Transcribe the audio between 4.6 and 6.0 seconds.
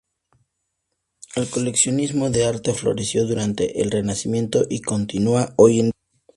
y continúa hoy en día.